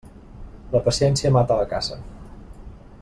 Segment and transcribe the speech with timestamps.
[0.71, 1.99] La paciència mata la caça.